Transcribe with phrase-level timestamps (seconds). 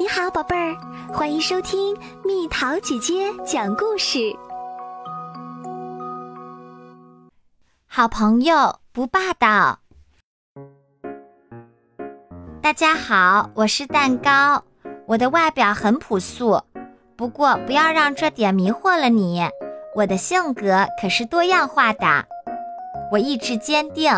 [0.00, 0.76] 你好，宝贝儿，
[1.12, 4.32] 欢迎收听蜜桃姐姐讲故事。
[7.88, 9.80] 好朋友不霸道。
[12.62, 14.62] 大家好，我是蛋糕。
[15.04, 16.62] 我的外表很朴素，
[17.16, 19.42] 不过不要让这点迷惑了你。
[19.96, 22.24] 我的性格可是多样化的。
[23.10, 24.12] 我意志坚定，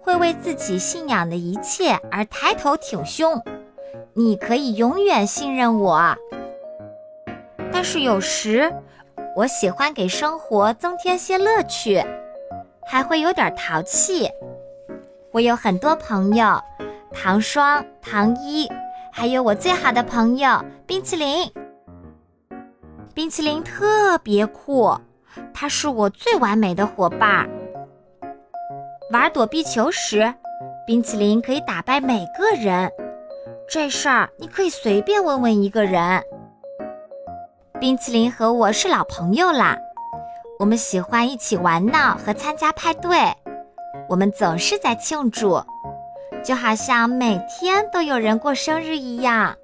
[0.00, 3.42] 会为自己信仰的一切而抬头挺胸。
[4.18, 6.16] 你可以永远信任我，
[7.70, 8.72] 但是有时
[9.36, 12.02] 我喜欢给生活增添些乐趣，
[12.86, 14.26] 还会有点淘气。
[15.32, 16.58] 我有很多朋友，
[17.12, 18.66] 糖霜、糖衣，
[19.12, 21.52] 还有我最好的朋友冰淇淋。
[23.12, 24.98] 冰淇淋特别酷，
[25.52, 27.46] 它是我最完美的伙伴。
[29.12, 30.32] 玩躲避球时，
[30.86, 32.90] 冰淇淋可以打败每个人。
[33.68, 36.22] 这事儿你可以随便问问一个人。
[37.80, 39.76] 冰淇淋和我是老朋友啦，
[40.60, 43.18] 我们喜欢一起玩闹和参加派对，
[44.08, 45.60] 我们总是在庆祝，
[46.44, 49.56] 就好像每天都有人过生日一样。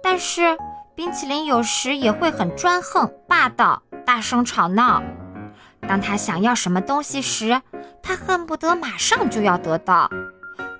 [0.00, 0.56] 但是
[0.94, 5.02] 冰淇淋有时也会很专横、霸道、大声吵闹。
[5.88, 7.60] 当他想要什么东西时，
[8.00, 10.08] 他恨不得马上就要得到。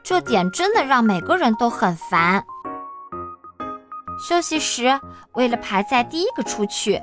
[0.05, 2.44] 这点真的让每个人都很烦。
[4.28, 5.00] 休息时，
[5.33, 7.00] 为了排在第一个出去，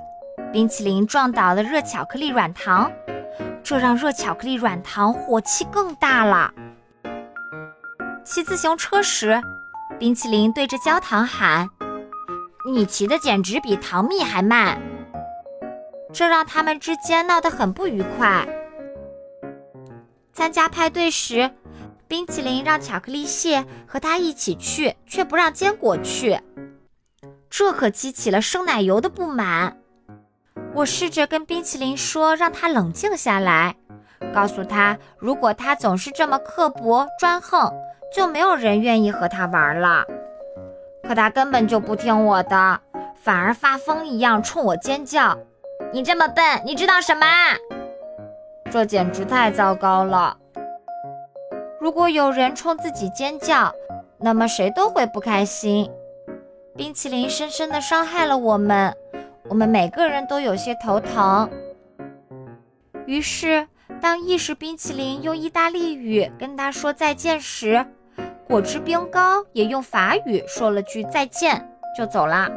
[0.53, 2.91] 冰淇淋撞倒了热巧克力软糖，
[3.63, 6.53] 这让热巧克力软糖火气更大了。
[8.23, 9.41] 骑自行车时，
[9.97, 11.67] 冰淇淋对着焦糖喊
[12.71, 14.79] ：“你骑的简直比糖蜜还慢。”
[16.13, 18.47] 这让他们之间闹得很不愉快。
[20.33, 21.49] 参加派对时。
[22.11, 26.37] 冰淇淋让巧克力蟹和他一起去，却不让坚果去，
[27.49, 29.77] 这可激起了生奶油的不满。
[30.73, 33.77] 我试着跟冰淇淋说，让他冷静下来，
[34.35, 37.71] 告诉他，如果他总是这么刻薄专横，
[38.13, 40.03] 就没有人愿意和他玩了。
[41.07, 42.81] 可他根本就不听我的，
[43.23, 45.37] 反而发疯一样冲我尖叫
[45.93, 47.25] ：“你这么笨，你知道什么？”
[48.69, 50.39] 这简直太糟糕了。
[51.81, 53.73] 如果有人冲自己尖叫，
[54.19, 55.89] 那么谁都会不开心。
[56.77, 58.95] 冰淇淋深深地伤害了我们，
[59.49, 61.49] 我们每个人都有些头疼。
[63.07, 63.67] 于是，
[63.99, 67.83] 当意式冰淇淋用意大利语跟他说再见时，
[68.47, 72.47] 果汁冰糕也用法语说了句再见就走了。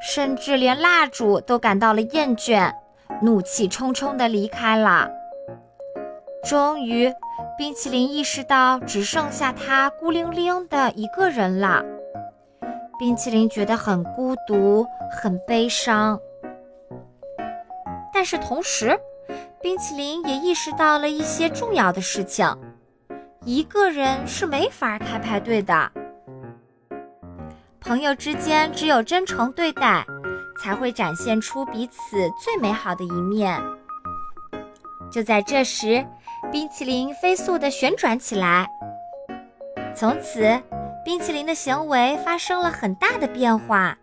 [0.00, 2.72] 甚至连蜡烛都感到了厌倦，
[3.20, 5.10] 怒气冲冲地离开了。
[6.48, 7.12] 终于。
[7.56, 11.84] 冰淇淋意识到只剩下他孤零零的一个人了，
[12.98, 16.18] 冰淇淋觉得很孤独、很悲伤。
[18.12, 18.98] 但是同时，
[19.60, 22.56] 冰淇淋也意识到了一些重要的事情：
[23.44, 25.90] 一个人是没法开派对的，
[27.80, 30.06] 朋友之间只有真诚对待，
[30.62, 33.60] 才会展现出彼此最美好的一面。
[35.10, 36.06] 就在这时。
[36.50, 38.66] 冰淇淋飞速地旋转起来，
[39.94, 40.58] 从此，
[41.04, 43.98] 冰淇淋的行为发生了很大的变化。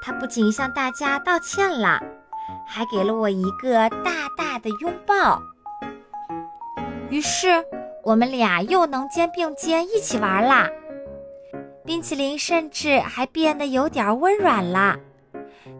[0.00, 2.00] 他不仅向大家道歉了，
[2.64, 5.42] 还给了我一个大大的拥抱。
[7.10, 7.48] 于是，
[8.04, 10.68] 我们俩又能肩并肩一起玩啦。
[11.84, 14.96] 冰淇淋甚至还变得有点温软了，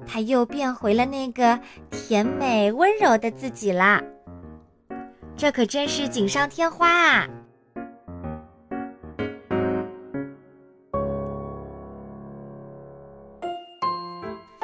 [0.08, 4.02] 他又变回了那个甜美温柔的自己啦。
[5.38, 7.28] 这可真是锦上添花啊！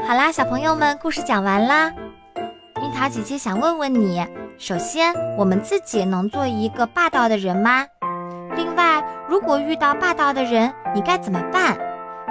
[0.04, 1.92] 好啦，小朋友们，故事讲完啦。
[2.82, 4.26] 樱桃姐姐想问问你：
[4.58, 7.86] 首先，我们自己能做一个霸道的人吗？
[8.56, 11.78] 另外，如果遇到霸道的人，你该怎么办？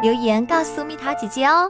[0.01, 1.69] 留言告诉蜜桃姐姐哦。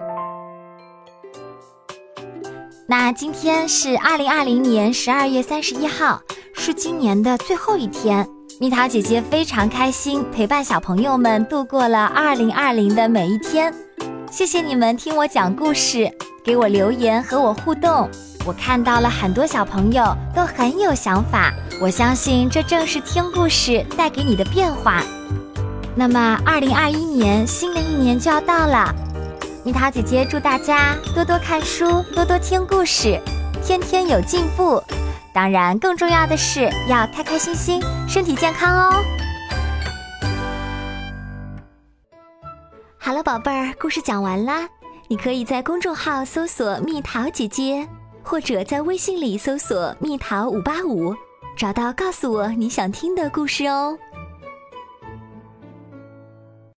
[2.88, 6.20] 那今天是二零二零年十二月三十一号。
[6.66, 8.26] 是今年的最后一天，
[8.58, 13.74] 蜜桃姐姐非常开心，陪伴小朋友们度过了二零二零的每一天。
[14.32, 16.10] 谢谢你们听我讲故事，
[16.42, 18.10] 给我留言和我互动。
[18.46, 21.52] 我看到了很多小朋友都很有想法，
[21.82, 25.04] 我相信这正是听故事带给你的变化。
[25.94, 28.96] 那么，二零二一年新的一年就要到了，
[29.66, 33.20] 蜜桃姐姐祝大家多多看书，多多听故事，
[33.62, 34.82] 天天有进步。
[35.34, 39.04] 当然，更重要的是要开开心心，身体健康哦。
[43.00, 44.70] 好了，宝贝儿，故事讲完啦。
[45.08, 47.88] 你可以在公众号搜索“蜜桃姐姐”，
[48.24, 51.16] 或者在微信里搜索“蜜桃五八五”，
[51.58, 53.98] 找到告诉我你想听的故事哦。